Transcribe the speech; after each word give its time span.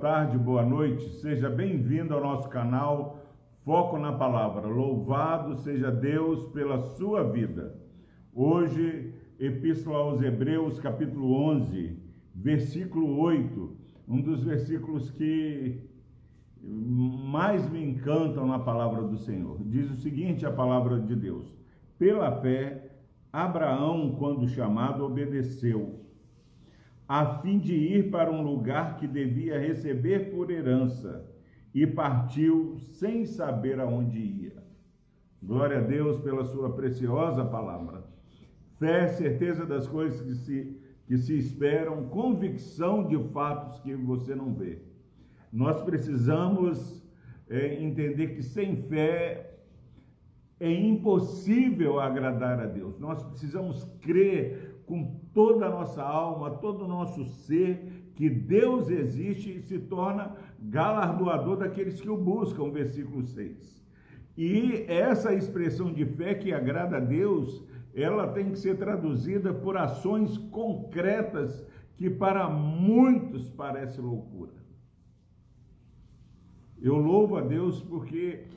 tarde, 0.00 0.38
boa 0.38 0.64
noite. 0.64 1.20
Seja 1.20 1.50
bem-vindo 1.50 2.14
ao 2.14 2.22
nosso 2.22 2.48
canal 2.48 3.18
Foco 3.62 3.98
na 3.98 4.10
Palavra. 4.10 4.66
Louvado 4.66 5.62
seja 5.62 5.90
Deus 5.90 6.50
pela 6.54 6.96
sua 6.96 7.22
vida. 7.22 7.74
Hoje, 8.34 9.12
Epístola 9.38 9.98
aos 9.98 10.22
Hebreus, 10.22 10.80
capítulo 10.80 11.34
11, 11.50 12.02
versículo 12.34 13.18
8, 13.18 13.76
um 14.08 14.22
dos 14.22 14.42
versículos 14.42 15.10
que 15.10 15.86
mais 16.62 17.68
me 17.68 17.84
encantam 17.84 18.46
na 18.46 18.58
palavra 18.58 19.02
do 19.02 19.18
Senhor. 19.18 19.58
Diz 19.66 19.90
o 19.90 20.00
seguinte: 20.00 20.46
a 20.46 20.50
palavra 20.50 20.98
de 20.98 21.14
Deus. 21.14 21.44
Pela 21.98 22.40
fé, 22.40 22.90
Abraão, 23.30 24.16
quando 24.18 24.48
chamado, 24.48 25.04
obedeceu 25.04 26.00
a 27.10 27.40
fim 27.40 27.58
de 27.58 27.74
ir 27.74 28.08
para 28.08 28.30
um 28.30 28.40
lugar 28.40 28.96
que 28.96 29.08
devia 29.08 29.58
receber 29.58 30.30
por 30.30 30.48
herança, 30.48 31.28
e 31.74 31.84
partiu 31.84 32.78
sem 33.00 33.26
saber 33.26 33.80
aonde 33.80 34.20
ia. 34.20 34.62
Glória 35.42 35.78
a 35.78 35.80
Deus 35.80 36.22
pela 36.22 36.44
sua 36.44 36.72
preciosa 36.72 37.44
palavra. 37.44 38.04
Fé, 38.78 39.08
certeza 39.08 39.66
das 39.66 39.88
coisas 39.88 40.20
que 40.20 40.34
se, 40.36 40.80
que 41.08 41.18
se 41.18 41.36
esperam, 41.36 42.08
convicção 42.08 43.04
de 43.08 43.18
fatos 43.32 43.80
que 43.80 43.92
você 43.96 44.32
não 44.36 44.54
vê. 44.54 44.78
Nós 45.52 45.82
precisamos 45.82 47.02
é, 47.48 47.82
entender 47.82 48.36
que 48.36 48.42
sem 48.44 48.84
fé 48.84 49.58
é 50.60 50.70
impossível 50.70 51.98
agradar 51.98 52.60
a 52.60 52.66
Deus. 52.66 53.00
Nós 53.00 53.20
precisamos 53.24 53.82
crer 54.00 54.69
com 54.90 55.04
toda 55.32 55.66
a 55.66 55.70
nossa 55.70 56.02
alma, 56.02 56.50
todo 56.50 56.84
o 56.84 56.88
nosso 56.88 57.24
ser, 57.46 58.10
que 58.16 58.28
Deus 58.28 58.90
existe 58.90 59.48
e 59.52 59.62
se 59.62 59.78
torna 59.78 60.34
galardoador 60.60 61.58
daqueles 61.58 62.00
que 62.00 62.10
o 62.10 62.16
buscam, 62.16 62.72
versículo 62.72 63.22
6. 63.22 63.80
E 64.36 64.84
essa 64.88 65.32
expressão 65.32 65.92
de 65.92 66.04
fé 66.04 66.34
que 66.34 66.52
agrada 66.52 66.96
a 66.96 67.00
Deus, 67.00 67.62
ela 67.94 68.32
tem 68.32 68.50
que 68.50 68.58
ser 68.58 68.78
traduzida 68.78 69.54
por 69.54 69.76
ações 69.76 70.36
concretas 70.50 71.64
que 71.94 72.10
para 72.10 72.50
muitos 72.50 73.48
parece 73.50 74.00
loucura. 74.00 74.54
Eu 76.82 76.96
louvo 76.96 77.36
a 77.36 77.42
Deus 77.42 77.80
porque 77.80 78.48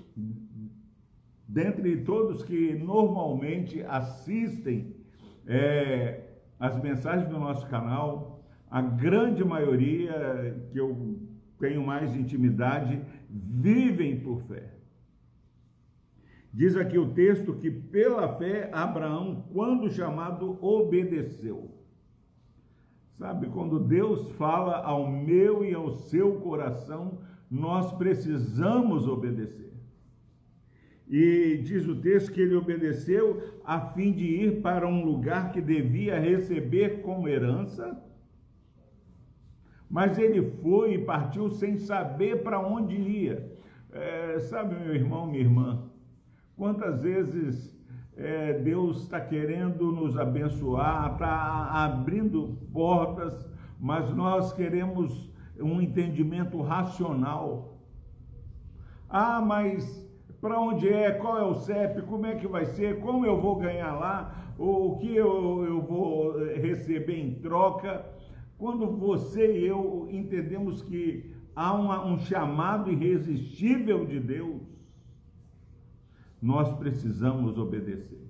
dentre 1.47 1.97
todos 1.97 2.41
que 2.41 2.73
normalmente 2.73 3.83
assistem 3.83 5.02
é, 5.47 6.29
as 6.59 6.81
mensagens 6.81 7.29
do 7.29 7.39
nosso 7.39 7.67
canal, 7.67 8.39
a 8.69 8.81
grande 8.81 9.43
maioria 9.43 10.67
que 10.71 10.79
eu 10.79 11.19
tenho 11.59 11.85
mais 11.85 12.15
intimidade, 12.15 13.01
vivem 13.29 14.19
por 14.19 14.41
fé. 14.41 14.73
Diz 16.53 16.75
aqui 16.75 16.97
o 16.97 17.13
texto 17.13 17.53
que 17.55 17.71
pela 17.71 18.37
fé 18.37 18.69
Abraão, 18.71 19.45
quando 19.51 19.91
chamado, 19.91 20.63
obedeceu. 20.63 21.71
Sabe, 23.17 23.47
quando 23.47 23.79
Deus 23.79 24.31
fala 24.33 24.77
ao 24.77 25.09
meu 25.09 25.63
e 25.63 25.73
ao 25.73 25.91
seu 25.91 26.39
coração, 26.41 27.19
nós 27.49 27.91
precisamos 27.97 29.07
obedecer. 29.07 29.71
E 31.07 31.61
diz 31.63 31.87
o 31.87 31.95
texto 31.95 32.31
que 32.31 32.41
ele 32.41 32.55
obedeceu 32.55 33.59
a 33.65 33.79
fim 33.79 34.11
de 34.11 34.23
ir 34.23 34.61
para 34.61 34.87
um 34.87 35.03
lugar 35.03 35.51
que 35.51 35.61
devia 35.61 36.19
receber 36.19 37.01
como 37.01 37.27
herança. 37.27 38.01
Mas 39.89 40.17
ele 40.17 40.41
foi 40.61 40.95
e 40.95 41.05
partiu 41.05 41.49
sem 41.51 41.77
saber 41.77 42.41
para 42.41 42.59
onde 42.59 42.95
ia. 42.95 43.51
É, 43.91 44.39
sabe, 44.49 44.75
meu 44.75 44.95
irmão, 44.95 45.27
minha 45.27 45.43
irmã, 45.43 45.83
quantas 46.57 47.01
vezes 47.01 47.71
é, 48.17 48.53
Deus 48.53 49.03
está 49.03 49.21
querendo 49.21 49.91
nos 49.91 50.17
abençoar, 50.17 51.13
está 51.13 51.85
abrindo 51.85 52.57
portas, 52.71 53.33
mas 53.79 54.09
nós 54.15 54.51
queremos 54.53 55.29
um 55.59 55.79
entendimento 55.81 56.59
racional. 56.61 57.77
Ah, 59.07 59.41
mas 59.41 60.03
para 60.43 60.59
onde 60.59 60.89
é, 60.89 61.09
qual 61.09 61.37
é 61.37 61.43
o 61.45 61.61
CEP, 61.61 62.01
como 62.01 62.25
é 62.25 62.35
que 62.35 62.45
vai 62.45 62.65
ser, 62.65 62.99
como 62.99 63.25
eu 63.25 63.39
vou 63.39 63.55
ganhar 63.55 63.93
lá, 63.93 64.53
o 64.59 64.97
que 64.99 65.15
eu, 65.15 65.63
eu 65.63 65.81
vou 65.81 66.37
eh, 66.45 66.59
receber 66.59 67.17
em 67.17 67.35
troca. 67.35 68.05
Quando 68.57 68.85
você 68.87 69.57
e 69.57 69.65
eu 69.65 70.05
entendemos 70.11 70.81
que 70.81 71.33
há 71.55 71.73
uma, 71.73 72.05
um 72.05 72.19
chamado 72.25 72.91
irresistível 72.91 74.05
de 74.05 74.19
Deus, 74.19 74.61
nós 76.41 76.77
precisamos 76.77 77.57
obedecer. 77.57 78.27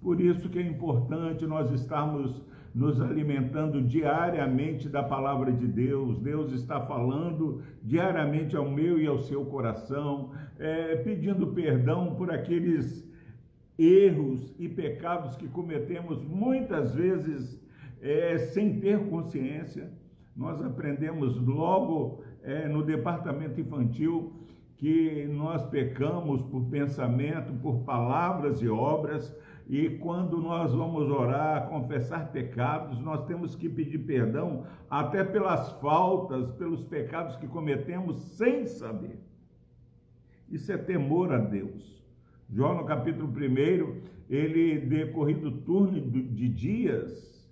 Por 0.00 0.22
isso 0.22 0.48
que 0.48 0.58
é 0.58 0.62
importante 0.62 1.46
nós 1.46 1.70
estarmos 1.72 2.40
nos 2.78 3.00
alimentando 3.00 3.82
diariamente 3.82 4.88
da 4.88 5.02
palavra 5.02 5.50
de 5.50 5.66
Deus. 5.66 6.20
Deus 6.20 6.52
está 6.52 6.80
falando 6.80 7.60
diariamente 7.82 8.54
ao 8.54 8.70
meu 8.70 9.00
e 9.00 9.06
ao 9.08 9.18
seu 9.18 9.44
coração, 9.46 10.30
é, 10.60 10.94
pedindo 10.94 11.48
perdão 11.48 12.14
por 12.14 12.30
aqueles 12.30 13.04
erros 13.76 14.54
e 14.60 14.68
pecados 14.68 15.34
que 15.34 15.48
cometemos 15.48 16.22
muitas 16.22 16.94
vezes 16.94 17.60
é, 18.00 18.38
sem 18.38 18.78
ter 18.78 19.08
consciência. 19.08 19.90
Nós 20.36 20.62
aprendemos 20.62 21.36
logo 21.36 22.22
é, 22.44 22.68
no 22.68 22.84
departamento 22.84 23.60
infantil 23.60 24.32
que 24.78 25.26
nós 25.26 25.66
pecamos 25.66 26.40
por 26.42 26.70
pensamento, 26.70 27.52
por 27.54 27.80
palavras 27.80 28.62
e 28.62 28.68
obras 28.68 29.34
e 29.68 29.90
quando 29.98 30.38
nós 30.38 30.72
vamos 30.72 31.10
orar, 31.10 31.68
confessar 31.68 32.32
pecados, 32.32 32.98
nós 33.00 33.26
temos 33.26 33.54
que 33.54 33.68
pedir 33.68 33.98
perdão 33.98 34.64
até 34.88 35.22
pelas 35.22 35.72
faltas, 35.80 36.50
pelos 36.52 36.86
pecados 36.86 37.36
que 37.36 37.46
cometemos 37.46 38.16
sem 38.36 38.66
saber. 38.66 39.20
Isso 40.48 40.72
é 40.72 40.78
temor 40.78 41.34
a 41.34 41.38
Deus. 41.38 42.02
João, 42.48 42.76
no 42.78 42.86
capítulo 42.86 43.28
1, 43.28 44.00
ele, 44.30 44.78
decorrido 44.78 45.50
turno 45.50 46.00
de 46.00 46.48
dias, 46.48 47.46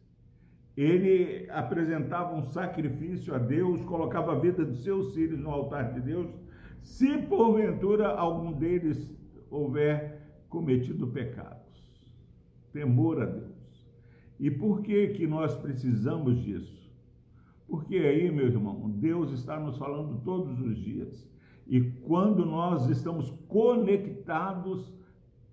ele 0.74 1.46
apresentava 1.50 2.34
um 2.34 2.42
sacrifício 2.44 3.34
a 3.34 3.38
Deus, 3.38 3.84
colocava 3.84 4.32
a 4.32 4.38
vida 4.38 4.64
de 4.64 4.78
seus 4.82 5.12
filhos 5.12 5.38
no 5.38 5.50
altar 5.50 5.92
de 5.92 6.00
Deus, 6.00 6.30
se 6.86 7.18
porventura 7.22 8.08
algum 8.08 8.52
deles 8.52 9.12
houver 9.50 10.44
cometido 10.48 11.08
pecado 11.08 11.66
temor 12.72 13.22
a 13.22 13.26
Deus. 13.26 13.56
E 14.38 14.50
por 14.50 14.82
que 14.82 15.08
que 15.08 15.26
nós 15.26 15.56
precisamos 15.56 16.42
disso? 16.44 16.86
Porque 17.66 17.96
aí, 17.96 18.30
meu 18.30 18.46
irmão, 18.46 18.90
Deus 18.90 19.32
está 19.32 19.58
nos 19.58 19.78
falando 19.78 20.22
todos 20.22 20.60
os 20.60 20.76
dias. 20.78 21.28
E 21.66 21.80
quando 21.80 22.44
nós 22.44 22.88
estamos 22.88 23.30
conectados 23.48 24.94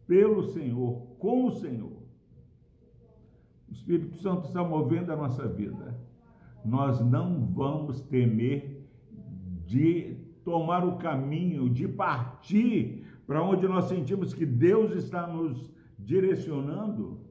pelo 0.05 0.43
Senhor, 0.51 1.07
com 1.17 1.47
o 1.47 1.51
Senhor, 1.59 2.03
o 3.67 3.72
Espírito 3.72 4.17
Santo 4.17 4.45
está 4.45 4.63
movendo 4.63 5.11
a 5.11 5.16
nossa 5.16 5.47
vida. 5.47 5.99
Nós 6.63 7.03
não 7.03 7.43
vamos 7.45 8.01
temer 8.01 8.85
de 9.66 10.17
tomar 10.43 10.85
o 10.85 10.97
caminho, 10.97 11.69
de 11.69 11.87
partir 11.87 13.05
para 13.25 13.41
onde 13.41 13.67
nós 13.67 13.85
sentimos 13.85 14.34
que 14.34 14.45
Deus 14.45 14.91
está 14.91 15.25
nos 15.25 15.72
direcionando, 15.97 17.22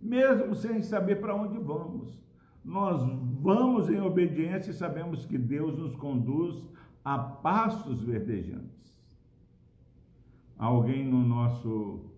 mesmo 0.00 0.54
sem 0.54 0.82
saber 0.82 1.20
para 1.20 1.34
onde 1.34 1.58
vamos. 1.58 2.20
Nós 2.64 3.00
vamos 3.40 3.88
em 3.88 4.00
obediência 4.00 4.70
e 4.70 4.74
sabemos 4.74 5.24
que 5.24 5.38
Deus 5.38 5.78
nos 5.78 5.94
conduz 5.94 6.68
a 7.04 7.18
pastos 7.18 8.02
verdejantes. 8.02 8.78
Alguém 10.58 11.06
no 11.06 11.24
nosso, 11.24 12.10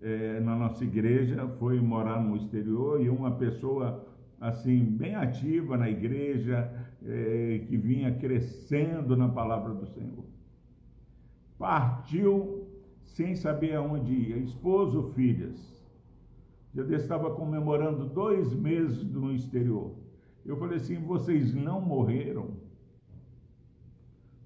é, 0.00 0.40
na 0.40 0.56
nossa 0.56 0.82
igreja 0.82 1.46
foi 1.58 1.80
morar 1.80 2.20
no 2.20 2.36
exterior 2.36 3.00
e 3.00 3.10
uma 3.10 3.32
pessoa 3.32 4.06
assim 4.40 4.84
bem 4.84 5.14
ativa 5.14 5.76
na 5.76 5.88
igreja 5.88 6.87
é, 7.04 7.64
que 7.66 7.76
vinha 7.76 8.14
crescendo 8.14 9.16
na 9.16 9.28
palavra 9.28 9.74
do 9.74 9.86
Senhor 9.86 10.24
partiu 11.58 12.68
sem 13.02 13.34
saber 13.34 13.74
aonde 13.74 14.12
ia, 14.12 14.36
esposo, 14.36 15.12
filhas. 15.14 15.56
Já 16.72 16.96
estava 16.96 17.34
comemorando 17.34 18.06
dois 18.06 18.54
meses 18.54 19.02
no 19.10 19.32
exterior. 19.32 19.96
Eu 20.46 20.56
falei 20.56 20.76
assim: 20.76 21.00
vocês 21.00 21.52
não 21.52 21.80
morreram? 21.80 22.56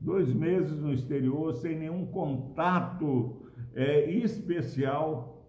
Dois 0.00 0.32
meses 0.32 0.80
no 0.80 0.92
exterior, 0.92 1.52
sem 1.54 1.78
nenhum 1.78 2.06
contato 2.06 3.42
é, 3.74 4.10
especial, 4.10 5.46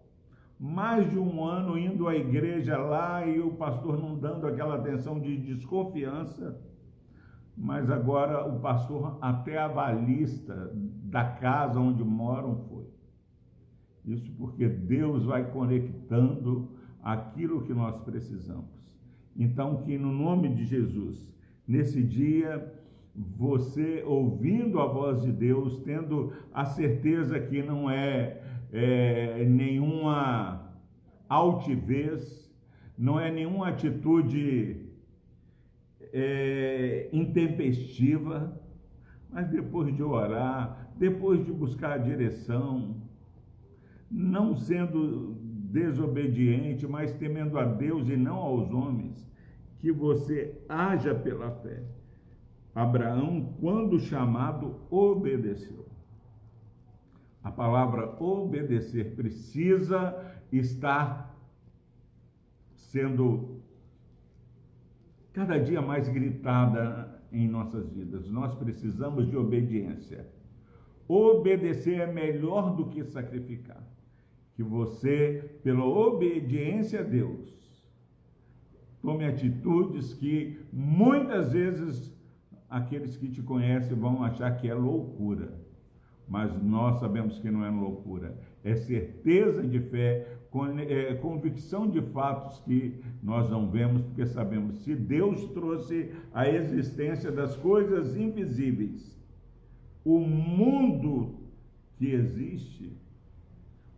mais 0.59 1.09
de 1.09 1.17
um 1.17 1.43
ano 1.43 1.77
indo 1.77 2.07
à 2.07 2.15
igreja 2.15 2.77
lá 2.77 3.25
e 3.25 3.39
o 3.39 3.53
pastor 3.53 3.97
não 3.97 4.17
dando 4.17 4.45
aquela 4.45 4.75
atenção 4.75 5.19
de 5.19 5.37
desconfiança. 5.37 6.59
Mas 7.55 7.89
agora 7.89 8.45
o 8.45 8.59
pastor 8.59 9.17
até 9.21 9.57
avalista 9.57 10.71
da 10.73 11.23
casa 11.23 11.79
onde 11.79 12.03
moram 12.03 12.57
foi. 12.63 12.87
Isso 14.05 14.31
porque 14.37 14.67
Deus 14.67 15.25
vai 15.25 15.49
conectando 15.49 16.71
aquilo 17.01 17.63
que 17.63 17.73
nós 17.73 18.01
precisamos. 18.01 18.73
Então, 19.35 19.77
que 19.77 19.97
no 19.97 20.11
nome 20.11 20.49
de 20.49 20.65
Jesus, 20.65 21.33
nesse 21.67 22.03
dia, 22.03 22.71
você 23.15 24.03
ouvindo 24.05 24.79
a 24.79 24.87
voz 24.87 25.21
de 25.21 25.31
Deus, 25.31 25.79
tendo 25.81 26.33
a 26.53 26.65
certeza 26.65 27.39
que 27.39 27.61
não 27.61 27.89
é, 27.89 28.41
é 28.71 29.45
nenhuma 29.45 30.73
altivez, 31.29 32.51
não 32.97 33.19
é 33.19 33.31
nenhuma 33.31 33.69
atitude 33.69 34.82
é, 36.13 37.09
intempestiva, 37.11 38.61
mas 39.31 39.49
depois 39.49 39.93
de 39.95 40.03
orar, 40.03 40.91
depois 40.95 41.43
de 41.43 41.51
buscar 41.51 41.93
a 41.93 41.97
direção, 41.97 43.01
não 44.09 44.55
sendo 44.55 45.35
desobediente, 45.41 46.87
mas 46.87 47.15
temendo 47.15 47.57
a 47.57 47.65
Deus 47.65 48.07
e 48.07 48.15
não 48.15 48.35
aos 48.35 48.71
homens, 48.71 49.27
que 49.79 49.91
você 49.91 50.55
haja 50.69 51.15
pela 51.15 51.49
fé. 51.49 51.83
Abraão, 52.75 53.55
quando 53.59 53.99
chamado, 53.99 54.75
obedeceu. 54.89 55.85
A 57.43 57.51
palavra 57.51 58.15
obedecer 58.21 59.15
precisa 59.15 60.15
estar 60.51 61.35
sendo 62.75 63.62
cada 65.33 65.57
dia 65.57 65.81
mais 65.81 66.07
gritada 66.07 67.21
em 67.31 67.47
nossas 67.47 67.91
vidas. 67.91 68.29
Nós 68.29 68.53
precisamos 68.55 69.27
de 69.27 69.35
obediência. 69.35 70.27
Obedecer 71.07 71.99
é 71.99 72.11
melhor 72.11 72.75
do 72.75 72.85
que 72.85 73.03
sacrificar. 73.03 73.83
Que 74.53 74.61
você, 74.61 75.59
pela 75.63 75.83
obediência 75.83 76.99
a 76.99 77.03
Deus, 77.03 77.49
tome 79.01 79.25
atitudes 79.25 80.13
que 80.13 80.59
muitas 80.71 81.51
vezes 81.51 82.15
aqueles 82.69 83.17
que 83.17 83.29
te 83.29 83.41
conhecem 83.41 83.97
vão 83.97 84.23
achar 84.23 84.55
que 84.55 84.69
é 84.69 84.73
loucura. 84.75 85.59
Mas 86.27 86.61
nós 86.61 86.99
sabemos 86.99 87.37
que 87.39 87.51
não 87.51 87.65
é 87.65 87.69
loucura, 87.69 88.37
é 88.63 88.75
certeza 88.75 89.61
de 89.67 89.79
fé, 89.79 90.37
é, 90.87 91.15
convicção 91.15 91.89
de 91.89 92.01
fatos 92.01 92.59
que 92.59 93.01
nós 93.21 93.49
não 93.49 93.69
vemos, 93.69 94.01
porque 94.03 94.25
sabemos 94.25 94.75
se 94.83 94.95
Deus 94.95 95.49
trouxe 95.51 96.11
a 96.33 96.47
existência 96.47 97.31
das 97.31 97.55
coisas 97.57 98.15
invisíveis, 98.15 99.17
o 100.05 100.19
mundo 100.19 101.39
que 101.97 102.11
existe, 102.11 102.95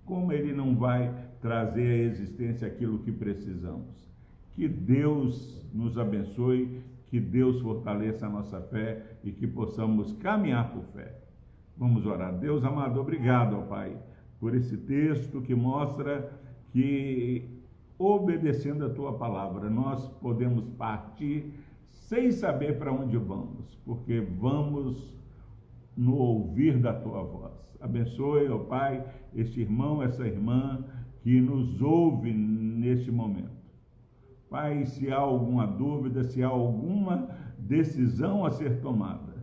como 0.03 0.31
ele 0.31 0.53
não 0.53 0.75
vai 0.75 1.13
trazer 1.41 1.87
à 1.87 1.97
existência 2.05 2.67
aquilo 2.67 2.99
que 2.99 3.11
precisamos? 3.11 4.05
Que 4.53 4.67
Deus 4.67 5.63
nos 5.73 5.97
abençoe 5.97 6.81
que 7.07 7.19
Deus 7.19 7.61
fortaleça 7.61 8.25
a 8.25 8.29
nossa 8.29 8.59
fé 8.61 9.17
e 9.23 9.31
que 9.31 9.47
possamos 9.47 10.13
caminhar 10.13 10.71
por 10.71 10.83
fé. 10.83 11.15
Vamos 11.77 12.05
orar. 12.05 12.37
Deus 12.37 12.63
amado, 12.63 13.01
obrigado, 13.01 13.57
ó 13.57 13.61
Pai, 13.61 13.97
por 14.39 14.55
esse 14.55 14.77
texto 14.77 15.41
que 15.41 15.53
mostra 15.53 16.31
que, 16.71 17.61
obedecendo 17.97 18.85
a 18.85 18.89
tua 18.89 19.17
palavra, 19.17 19.69
nós 19.69 20.07
podemos 20.21 20.69
partir 20.71 21.53
sem 21.85 22.31
saber 22.31 22.77
para 22.77 22.93
onde 22.93 23.17
vamos, 23.17 23.75
porque 23.83 24.21
vamos 24.21 25.15
no 25.97 26.15
ouvir 26.15 26.77
da 26.77 26.93
tua 26.93 27.23
voz. 27.23 27.77
Abençoe, 27.81 28.47
ó 28.49 28.59
Pai, 28.59 29.05
este 29.33 29.61
irmão, 29.61 30.01
essa 30.01 30.25
irmã 30.25 30.85
que 31.19 31.41
nos 31.41 31.81
ouve 31.81 32.33
neste 32.33 33.11
momento. 33.11 33.55
Pai, 34.49 34.85
se 34.85 35.11
há 35.11 35.17
alguma 35.17 35.65
dúvida, 35.65 36.23
se 36.23 36.41
há 36.41 36.47
alguma 36.47 37.27
decisão 37.57 38.45
a 38.45 38.51
ser 38.51 38.79
tomada, 38.79 39.35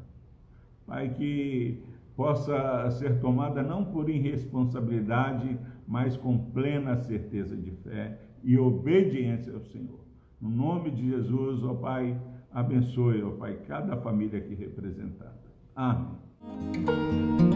Pai, 0.86 1.10
que 1.10 1.82
possa 2.16 2.90
ser 2.92 3.20
tomada 3.20 3.62
não 3.62 3.84
por 3.84 4.08
irresponsabilidade, 4.08 5.58
mas 5.86 6.16
com 6.16 6.38
plena 6.38 6.96
certeza 6.96 7.56
de 7.56 7.70
fé 7.70 8.18
e 8.42 8.58
obediência 8.58 9.52
ao 9.54 9.60
Senhor. 9.60 10.00
No 10.40 10.50
nome 10.50 10.90
de 10.90 11.10
Jesus, 11.10 11.62
ó 11.62 11.74
Pai, 11.74 12.20
abençoe, 12.52 13.22
ó 13.22 13.30
Pai, 13.30 13.58
cada 13.66 13.96
família 13.96 14.38
aqui 14.38 14.54
representada. 14.54 15.40
Amém. 15.74 17.51